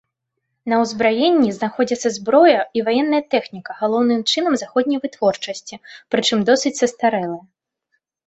На 0.71 0.75
ўзбраенні 0.83 1.49
знаходзіцца 1.57 2.09
зброя 2.17 2.61
і 2.79 2.83
ваенная 2.87 3.19
тэхніка 3.35 3.71
галоўным 3.83 4.19
чынам 4.35 4.53
заходняй 4.61 4.99
вытворчасці, 5.05 5.81
прычым 6.15 6.39
досыць 6.51 6.75
састарэлая. 6.81 7.39